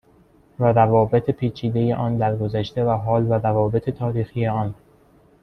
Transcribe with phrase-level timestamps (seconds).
[0.59, 4.75] و روابط پیچیده آن در گذشته و حال و روابط تاریخی آن